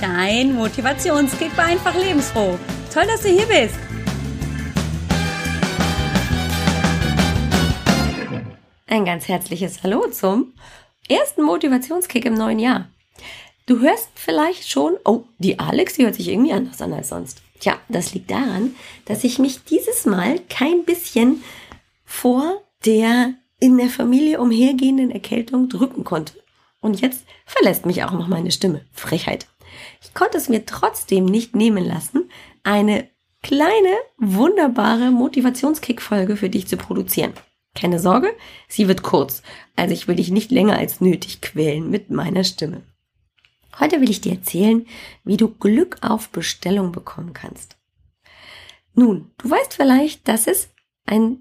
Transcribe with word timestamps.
dein 0.00 0.54
Motivationskick 0.54 1.56
war 1.56 1.66
einfach 1.66 1.94
lebensfroh. 1.94 2.58
Toll, 2.92 3.06
dass 3.06 3.22
du 3.22 3.28
hier 3.28 3.46
bist. 3.46 3.78
Ein 8.86 9.04
ganz 9.04 9.28
herzliches 9.28 9.82
Hallo 9.82 10.08
zum 10.10 10.54
ersten 11.08 11.42
Motivationskick 11.42 12.24
im 12.24 12.34
neuen 12.34 12.58
Jahr. 12.58 12.88
Du 13.66 13.80
hörst 13.80 14.08
vielleicht 14.14 14.68
schon, 14.68 14.94
oh, 15.04 15.24
die 15.38 15.58
Alex, 15.60 15.94
die 15.94 16.04
hört 16.04 16.16
sich 16.16 16.28
irgendwie 16.28 16.52
anders 16.52 16.82
an 16.82 16.92
als 16.92 17.10
sonst. 17.10 17.42
Tja, 17.60 17.78
das 17.88 18.14
liegt 18.14 18.30
daran, 18.30 18.74
dass 19.04 19.22
ich 19.22 19.38
mich 19.38 19.62
dieses 19.64 20.06
Mal 20.06 20.40
kein 20.48 20.84
bisschen 20.84 21.44
vor 22.04 22.62
der 22.84 23.34
in 23.60 23.76
der 23.76 23.90
Familie 23.90 24.40
umhergehenden 24.40 25.10
Erkältung 25.10 25.68
drücken 25.68 26.02
konnte. 26.02 26.32
Und 26.80 27.02
jetzt 27.02 27.24
verlässt 27.44 27.84
mich 27.84 28.02
auch 28.02 28.12
noch 28.12 28.26
meine 28.26 28.50
Stimme. 28.50 28.86
Frechheit. 28.92 29.46
Ich 30.02 30.14
konnte 30.14 30.38
es 30.38 30.48
mir 30.48 30.66
trotzdem 30.66 31.24
nicht 31.24 31.54
nehmen 31.54 31.84
lassen, 31.84 32.30
eine 32.62 33.08
kleine, 33.42 33.96
wunderbare 34.18 35.10
Motivationskick-Folge 35.10 36.36
für 36.36 36.50
dich 36.50 36.66
zu 36.68 36.76
produzieren. 36.76 37.32
Keine 37.74 38.00
Sorge, 38.00 38.34
sie 38.68 38.88
wird 38.88 39.02
kurz, 39.02 39.42
also 39.76 39.94
ich 39.94 40.08
will 40.08 40.16
dich 40.16 40.30
nicht 40.30 40.50
länger 40.50 40.76
als 40.76 41.00
nötig 41.00 41.40
quälen 41.40 41.88
mit 41.88 42.10
meiner 42.10 42.44
Stimme. 42.44 42.82
Heute 43.78 44.00
will 44.00 44.10
ich 44.10 44.20
dir 44.20 44.32
erzählen, 44.32 44.86
wie 45.24 45.36
du 45.36 45.48
Glück 45.48 45.98
auf 46.02 46.30
Bestellung 46.30 46.90
bekommen 46.90 47.32
kannst. 47.32 47.76
Nun, 48.94 49.30
du 49.38 49.48
weißt 49.48 49.74
vielleicht, 49.74 50.26
dass 50.26 50.46
es 50.48 50.70
ein 51.06 51.38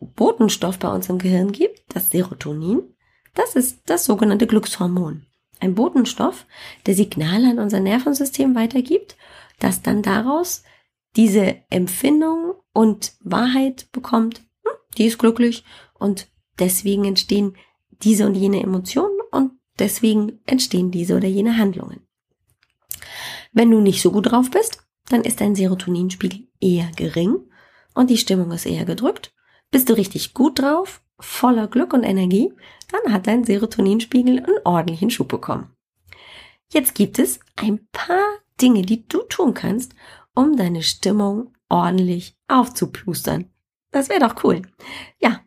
Botenstoff 0.00 0.78
bei 0.78 0.88
uns 0.88 1.08
im 1.08 1.18
Gehirn 1.18 1.52
gibt, 1.52 1.82
das 1.94 2.10
Serotonin. 2.10 2.82
Das 3.34 3.54
ist 3.54 3.80
das 3.86 4.06
sogenannte 4.06 4.46
Glückshormon. 4.46 5.26
Ein 5.60 5.74
Botenstoff, 5.74 6.46
der 6.86 6.94
Signale 6.94 7.50
an 7.50 7.58
unser 7.58 7.80
Nervensystem 7.80 8.54
weitergibt, 8.54 9.16
das 9.58 9.82
dann 9.82 10.02
daraus 10.02 10.62
diese 11.16 11.56
Empfindung 11.70 12.54
und 12.72 13.14
Wahrheit 13.20 13.90
bekommt, 13.92 14.42
hm, 14.64 14.72
die 14.98 15.06
ist 15.06 15.18
glücklich 15.18 15.64
und 15.94 16.28
deswegen 16.58 17.04
entstehen 17.04 17.56
diese 18.02 18.26
und 18.26 18.34
jene 18.34 18.62
Emotionen 18.62 19.18
und 19.30 19.52
deswegen 19.78 20.40
entstehen 20.44 20.90
diese 20.90 21.16
oder 21.16 21.28
jene 21.28 21.56
Handlungen. 21.56 22.06
Wenn 23.52 23.70
du 23.70 23.80
nicht 23.80 24.02
so 24.02 24.12
gut 24.12 24.30
drauf 24.30 24.50
bist, 24.50 24.86
dann 25.08 25.22
ist 25.22 25.40
dein 25.40 25.54
Serotoninspiegel 25.54 26.48
eher 26.60 26.90
gering 26.96 27.38
und 27.94 28.10
die 28.10 28.18
Stimmung 28.18 28.50
ist 28.52 28.66
eher 28.66 28.84
gedrückt 28.84 29.32
bist 29.70 29.88
du 29.88 29.94
richtig 29.94 30.34
gut 30.34 30.60
drauf, 30.60 31.02
voller 31.18 31.68
Glück 31.68 31.92
und 31.92 32.02
Energie, 32.02 32.52
dann 32.90 33.12
hat 33.12 33.26
dein 33.26 33.44
Serotoninspiegel 33.44 34.38
einen 34.38 34.58
ordentlichen 34.64 35.10
Schub 35.10 35.28
bekommen. 35.28 35.72
Jetzt 36.72 36.94
gibt 36.94 37.18
es 37.18 37.40
ein 37.56 37.86
paar 37.92 38.38
Dinge, 38.60 38.82
die 38.82 39.06
du 39.06 39.22
tun 39.22 39.54
kannst, 39.54 39.94
um 40.34 40.56
deine 40.56 40.82
Stimmung 40.82 41.52
ordentlich 41.68 42.36
aufzuplustern. 42.48 43.50
Das 43.90 44.08
wäre 44.08 44.20
doch 44.20 44.44
cool. 44.44 44.62
Ja, 45.20 45.40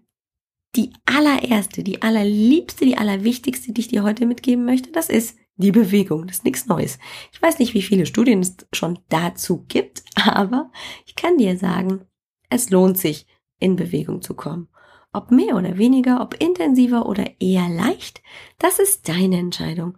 die 0.76 0.94
allererste, 1.06 1.84
die 1.84 2.02
allerliebste, 2.02 2.86
die 2.86 2.98
allerwichtigste, 2.98 3.74
die 3.74 3.82
ich 3.82 3.88
dir 3.88 4.04
heute 4.04 4.26
mitgeben 4.26 4.66
möchte, 4.66 4.92
das 4.92 5.10
ist 5.10 5.38
die 5.58 5.72
Bewegung. 5.72 6.28
Das 6.28 6.38
ist 6.38 6.46
nichts 6.46 6.68
Neues. 6.68 7.00
Ich 7.32 7.42
weiß 7.42 7.60
nicht, 7.60 7.74
wie 7.74 7.82
viele 7.82 8.06
Studien 8.06 8.40
es 8.40 8.56
schon 8.74 9.00
dazu 9.10 9.66
gibt, 9.68 10.04
aber 10.16 10.72
ich 11.06 11.16
kann 11.16 11.38
dir 11.38 11.58
sagen, 11.58 12.06
es 12.50 12.70
lohnt 12.70 12.98
sich, 12.98 13.28
in 13.60 13.76
Bewegung 13.76 14.22
zu 14.22 14.36
kommen. 14.36 14.70
Ob 15.12 15.32
mehr 15.32 15.56
oder 15.56 15.78
weniger, 15.78 16.22
ob 16.22 16.36
intensiver 16.42 17.08
oder 17.08 17.26
eher 17.40 17.68
leicht, 17.68 18.22
das 18.60 18.80
ist 18.80 19.10
deine 19.10 19.38
Entscheidung. 19.38 19.98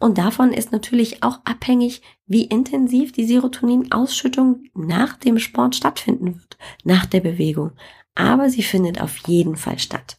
Und 0.00 0.18
davon 0.18 0.52
ist 0.52 0.70
natürlich 0.72 1.22
auch 1.22 1.40
abhängig, 1.44 2.02
wie 2.26 2.44
intensiv 2.44 3.12
die 3.12 3.24
Serotoninausschüttung 3.24 4.64
nach 4.74 5.16
dem 5.16 5.38
Sport 5.38 5.76
stattfinden 5.76 6.34
wird, 6.34 6.58
nach 6.84 7.06
der 7.06 7.20
Bewegung. 7.20 7.72
Aber 8.14 8.50
sie 8.50 8.62
findet 8.62 9.00
auf 9.00 9.16
jeden 9.26 9.56
Fall 9.56 9.78
statt. 9.78 10.18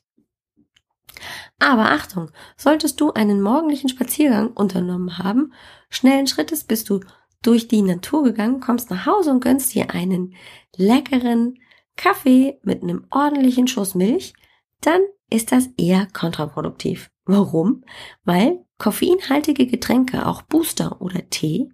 Aber 1.60 1.92
Achtung, 1.92 2.32
solltest 2.58 3.00
du 3.00 3.14
einen 3.14 3.42
morgendlichen 3.42 3.90
Spaziergang 3.90 4.52
unternommen 4.52 5.18
haben, 5.20 5.54
schnellen 5.90 6.28
Schrittes 6.28 6.64
bist 6.64 6.90
du 6.90 7.02
durch 7.42 7.68
die 7.68 7.82
Natur 7.82 8.24
gegangen, 8.24 8.60
kommst 8.60 8.90
nach 8.90 9.06
Hause 9.06 9.32
und 9.32 9.44
gönnst 9.44 9.74
dir 9.74 9.92
einen 9.92 10.34
leckeren, 10.76 11.60
Kaffee 11.96 12.60
mit 12.64 12.84
einem 12.84 13.06
ordentlichen 13.10 13.68
Schuss 13.68 13.96
Milch, 13.96 14.34
dann 14.82 15.02
ist 15.30 15.52
das 15.52 15.70
eher 15.78 16.08
kontraproduktiv. 16.14 17.10
Warum? 17.26 17.84
Weil 18.24 18.66
koffeinhaltige 18.78 19.66
Getränke, 19.66 20.28
auch 20.28 20.42
Booster 20.44 21.02
oder 21.02 21.30
Tee, 21.30 21.70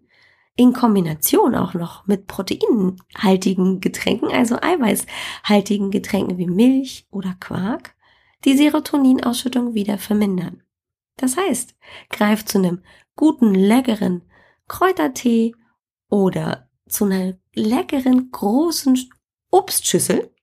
in 0.56 0.74
Kombination 0.74 1.56
auch 1.56 1.74
noch 1.74 2.06
mit 2.08 2.28
proteinhaltigen 2.28 3.80
Getränken, 3.80 4.30
also 4.32 4.58
eiweißhaltigen 4.62 5.92
Getränken 5.92 6.38
wie 6.38 6.48
Milch 6.48 7.08
oder 7.10 7.36
Quark, 7.40 7.96
die 8.46 8.56
Serotoninausschüttung 8.56 9.74
wieder 9.74 9.98
vermindern. 9.98 10.64
Das 11.18 11.38
heißt, 11.38 11.76
greif 12.10 12.46
zu 12.46 12.58
einem 12.58 12.84
guten, 13.16 13.54
leckeren 13.54 14.24
Kräutertee 14.68 15.54
oder 16.10 16.70
zu 16.88 17.06
einer 17.06 17.38
leckeren, 17.54 18.32
großen 18.32 18.98
Obstschüssel 19.52 20.34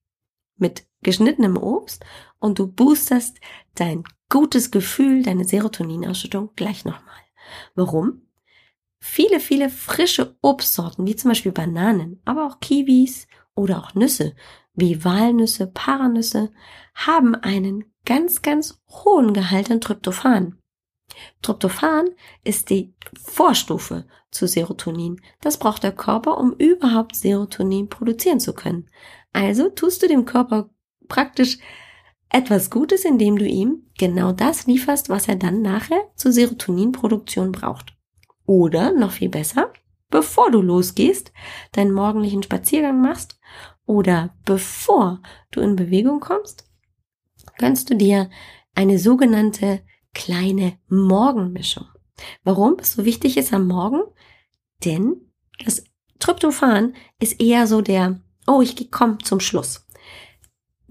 mit 0.57 0.87
geschnittenem 1.03 1.57
Obst 1.57 2.05
und 2.39 2.59
du 2.59 2.67
boosterst 2.67 3.41
dein 3.75 4.05
gutes 4.29 4.71
Gefühl, 4.71 5.23
deine 5.23 5.45
Serotoninausschüttung 5.45 6.51
gleich 6.57 6.85
nochmal. 6.85 7.23
Warum? 7.75 8.23
Viele, 9.01 9.41
viele 9.41 9.71
frische 9.71 10.37
Obstsorten, 10.43 11.07
wie 11.07 11.17
zum 11.17 11.31
Beispiel 11.31 11.53
Bananen, 11.53 12.21
aber 12.25 12.47
auch 12.47 12.61
Kiwis 12.61 13.27
oder 13.55 13.79
auch 13.79 13.95
Nüsse, 13.95 14.35
wie 14.75 15.05
Walnüsse, 15.05 15.69
Paranüsse, 15.69 16.53
haben 16.95 17.35
einen 17.35 17.85
ganz, 18.05 18.43
ganz 18.43 18.81
hohen 18.89 19.33
Gehalt 19.33 19.71
an 19.71 19.81
Tryptophan. 19.81 20.59
Tryptophan 21.43 22.09
ist 22.45 22.71
die 22.71 22.95
Vorstufe 23.21 24.07
zu 24.31 24.47
Serotonin. 24.47 25.21
Das 25.41 25.59
braucht 25.59 25.83
der 25.83 25.93
Körper, 25.93 26.39
um 26.39 26.53
überhaupt 26.53 27.17
Serotonin 27.17 27.89
produzieren 27.89 28.41
zu 28.41 28.53
können. 28.53 28.91
Also 29.33 29.69
tust 29.71 30.03
du 30.03 30.09
dem 30.09 30.25
Körper 30.25 30.71
praktisch 31.09 31.59
etwas 32.31 32.71
Gutes, 32.71 33.05
indem 33.05 33.39
du 33.39 33.47
ihm 33.47 33.87
genau 33.99 34.33
das 34.33 34.67
lieferst, 34.67 35.09
was 35.09 35.29
er 35.29 35.37
dann 35.37 35.63
nachher 35.63 36.01
zur 36.15 36.33
Serotoninproduktion 36.33 37.53
braucht. 37.53 37.97
Oder 38.45 38.93
noch 38.93 39.13
viel 39.13 39.29
besser, 39.29 39.73
bevor 40.11 40.51
du 40.51 40.61
losgehst, 40.61 41.33
deinen 41.73 41.93
morgendlichen 41.93 42.43
Spaziergang 42.43 43.01
machst 43.01 43.39
oder 43.87 44.35
bevor 44.45 45.23
du 45.51 45.61
in 45.61 45.77
Bewegung 45.77 46.21
kommst, 46.21 46.69
gönnst 47.59 47.91
du 47.91 47.97
dir 47.97 48.31
eine 48.75 48.99
sogenannte 48.99 49.81
kleine 50.19 50.77
Morgenmischung. 50.89 51.87
Warum 52.43 52.77
es 52.81 52.95
so 52.95 53.05
wichtig 53.05 53.37
ist 53.37 53.55
am 53.55 53.69
Morgen? 53.69 54.03
Denn 54.84 55.31
das 55.65 55.84
Tryptophan 56.19 56.95
ist 57.21 57.41
eher 57.41 57.69
so 57.69 57.81
der, 57.81 58.21
oh, 58.49 58.61
ich 58.61 58.91
komme 58.91 59.19
zum 59.19 59.39
Schluss. 59.39 59.87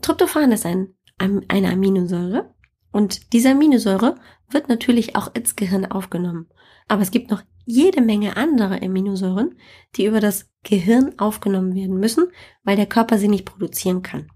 Tryptophan 0.02 0.54
ist 0.54 0.66
ein, 0.66 0.96
eine 1.20 1.72
Aminosäure 1.72 2.56
und 2.92 3.34
diese 3.34 3.52
Aminosäure 3.52 4.16
wird 4.50 4.70
natürlich 4.70 5.18
auch 5.18 5.36
ins 5.36 5.58
Gehirn 5.58 5.86
aufgenommen. 5.86 6.48
Aber 6.88 7.02
es 7.02 7.12
gibt 7.12 7.30
noch 7.30 7.44
jede 7.66 8.02
Menge 8.02 8.38
andere 8.38 8.82
Aminosäuren, 8.82 9.58
die 9.98 10.06
über 10.06 10.22
das 10.22 10.50
Gehirn 10.64 11.20
aufgenommen 11.20 11.76
werden 11.76 12.00
müssen, 12.00 12.28
weil 12.64 12.78
der 12.78 12.86
Körper 12.86 13.18
sie 13.18 13.28
nicht 13.28 13.46
produzieren 13.46 14.04
kann. 14.04 14.32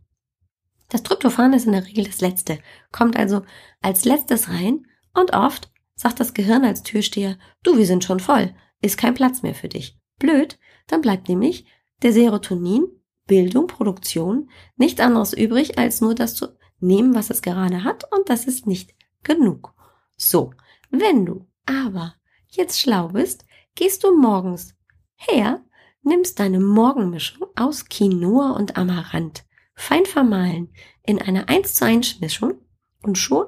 Das 0.92 1.04
Tryptophan 1.04 1.54
ist 1.54 1.66
in 1.66 1.72
der 1.72 1.86
Regel 1.86 2.04
das 2.04 2.20
letzte, 2.20 2.60
kommt 2.92 3.16
also 3.16 3.44
als 3.82 4.04
letztes 4.04 4.50
rein 4.50 4.86
und 5.14 5.34
oft 5.34 5.72
sagt 5.96 6.20
das 6.20 6.34
Gehirn 6.34 6.66
als 6.66 6.84
Türsteher, 6.84 7.38
du, 7.64 7.78
wir 7.78 7.86
sind 7.86 8.04
schon 8.04 8.20
voll, 8.20 8.54
ist 8.82 8.98
kein 8.98 9.14
Platz 9.14 9.42
mehr 9.42 9.56
für 9.56 9.70
dich. 9.70 9.98
Blöd, 10.20 10.60
dann 10.88 11.00
bleibt 11.00 11.30
nämlich 11.30 11.66
der 12.02 12.12
Serotonin, 12.12 12.88
Bildung, 13.26 13.68
Produktion, 13.68 14.50
nicht 14.76 15.00
anderes 15.00 15.32
übrig, 15.32 15.80
als 15.80 16.02
nur 16.02 16.14
das 16.14 16.36
zu 16.36 16.48
nehmen, 16.82 17.16
was 17.16 17.30
es 17.30 17.42
gerade 17.42 17.86
hat 17.86 18.04
und 18.12 18.28
das 18.28 18.44
ist 18.44 18.68
nicht 18.68 18.94
genug. 19.24 19.74
So, 20.18 20.54
wenn 20.90 21.26
du 21.26 21.48
aber 21.66 22.16
jetzt 22.48 22.82
schlau 22.82 23.10
bist, 23.10 23.46
gehst 23.76 24.04
du 24.04 24.14
morgens 24.14 24.76
her, 25.16 25.64
nimmst 26.02 26.38
deine 26.42 26.60
Morgenmischung 26.60 27.48
aus 27.56 27.86
Quinoa 27.86 28.52
und 28.52 28.76
Amaranth, 28.76 29.46
fein 29.74 30.06
vermahlen 30.06 30.70
in 31.04 31.22
einer 31.22 31.50
1 31.50 31.74
zu 31.76 31.86
1 31.86 32.20
Mischung 32.20 32.56
und 33.04 33.18
schon 33.18 33.46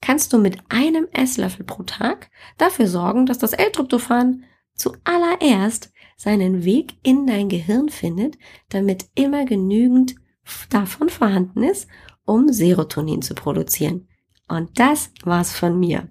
kannst 0.00 0.32
du 0.32 0.38
mit 0.38 0.58
einem 0.68 1.08
Esslöffel 1.12 1.64
pro 1.64 1.82
Tag 1.82 2.30
dafür 2.58 2.86
sorgen, 2.86 3.26
dass 3.26 3.38
das 3.38 3.52
L-Tryptophan 3.52 4.44
zuallererst 4.74 5.92
seinen 6.16 6.64
Weg 6.64 6.94
in 7.02 7.26
dein 7.26 7.48
Gehirn 7.48 7.88
findet, 7.88 8.36
damit 8.70 9.06
immer 9.14 9.44
genügend 9.44 10.14
davon 10.70 11.08
vorhanden 11.08 11.62
ist, 11.62 11.88
um 12.24 12.52
Serotonin 12.52 13.22
zu 13.22 13.34
produzieren. 13.34 14.08
Und 14.48 14.78
das 14.78 15.12
war's 15.24 15.56
von 15.56 15.78
mir. 15.78 16.08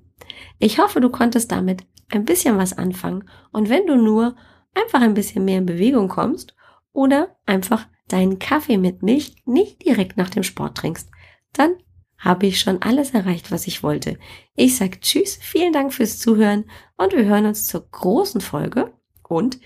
Ich 0.60 0.80
hoffe, 0.80 1.02
du 1.02 1.10
konntest 1.10 1.52
damit 1.52 1.84
ein 2.10 2.26
bisschen 2.26 2.58
was 2.58 2.78
anfangen. 2.78 3.30
Und 3.52 3.70
wenn 3.70 3.86
du 3.86 3.96
nur 3.96 4.36
einfach 4.74 5.02
ein 5.02 5.14
bisschen 5.14 5.46
mehr 5.46 5.60
in 5.60 5.66
Bewegung 5.66 6.08
kommst 6.08 6.56
oder 6.92 7.36
einfach 7.46 7.88
deinen 8.14 8.40
Kaffee 8.40 8.78
mit 8.78 9.04
Milch 9.04 9.36
nicht 9.46 9.86
direkt 9.86 10.18
nach 10.18 10.30
dem 10.30 10.44
Sport 10.44 10.78
trinkst, 10.78 11.10
dann 11.54 11.76
habe 12.18 12.48
ich 12.48 12.60
schon 12.60 12.82
alles 12.82 13.12
erreicht, 13.12 13.50
was 13.52 13.66
ich 13.66 13.82
wollte. 13.82 14.20
Ich 14.56 14.76
sag 14.76 15.02
Tschüss, 15.02 15.40
vielen 15.42 15.72
Dank 15.72 15.94
fürs 15.94 16.20
Zuhören 16.20 16.66
und 16.98 17.14
wir 17.14 17.26
hören 17.26 17.46
uns 17.46 17.66
zur 17.66 17.90
großen 17.90 18.42
Folge. 18.42 18.94
Und, 19.28 19.60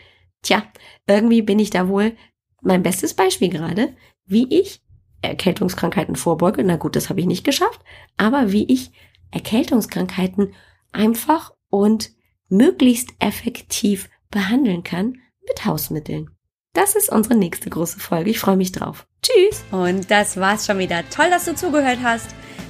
tja, 0.44 0.64
irgendwie 1.08 1.42
bin 1.42 1.58
ich 1.58 1.72
da 1.72 1.88
wohl 1.88 2.16
mein 2.62 2.84
bestes 2.84 3.14
Beispiel 3.16 3.50
gerade, 3.50 3.96
wie 4.26 4.48
ich 4.54 4.82
Erkältungskrankheiten 5.22 6.16
vorbeuge. 6.16 6.64
Na 6.64 6.76
gut, 6.76 6.96
das 6.96 7.10
habe 7.10 7.20
ich 7.20 7.26
nicht 7.26 7.44
geschafft, 7.44 7.82
aber 8.18 8.52
wie 8.52 8.72
ich 8.72 8.92
Erkältungskrankheiten 9.32 10.54
einfach 10.92 11.54
und 11.70 12.12
möglichst 12.50 13.14
effektiv 13.20 14.10
behandeln 14.30 14.84
kann 14.84 15.18
mit 15.48 15.66
Hausmitteln. 15.66 16.30
Das 16.74 16.96
ist 16.96 17.10
unsere 17.10 17.36
nächste 17.36 17.70
große 17.70 18.00
Folge. 18.00 18.32
Ich 18.32 18.40
freue 18.40 18.58
mich 18.58 18.72
drauf. 18.72 19.06
Tschüss. 19.22 19.64
Und 19.72 20.10
das 20.10 20.38
war's 20.38 20.66
schon 20.66 20.80
wieder. 20.80 21.08
Toll, 21.10 21.30
dass 21.30 21.46
du 21.46 21.56
zugehört 21.56 22.00
hast. 22.04 22.28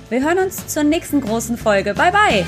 Wir 0.09 0.21
hören 0.21 0.39
uns 0.39 0.67
zur 0.67 0.83
nächsten 0.83 1.21
großen 1.21 1.57
Folge. 1.57 1.93
Bye 1.93 2.11
bye. 2.11 2.45